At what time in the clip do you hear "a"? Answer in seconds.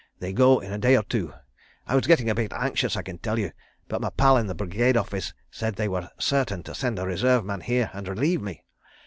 0.73-0.79, 2.27-2.33, 6.97-7.05